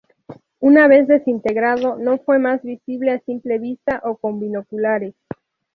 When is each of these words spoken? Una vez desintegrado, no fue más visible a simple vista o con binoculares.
Una 0.61 0.87
vez 0.87 1.07
desintegrado, 1.07 1.95
no 1.99 2.17
fue 2.17 2.39
más 2.39 2.63
visible 2.63 3.11
a 3.11 3.19
simple 3.19 3.59
vista 3.59 4.01
o 4.03 4.17
con 4.17 4.39
binoculares. 4.39 5.13